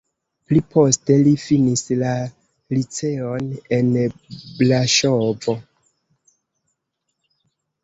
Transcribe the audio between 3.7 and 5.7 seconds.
en Braŝovo.